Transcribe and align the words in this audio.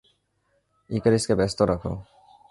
ইকারিসকে 0.89 1.33
ব্যস্ত 1.35 1.59
রাখো। 1.61 1.91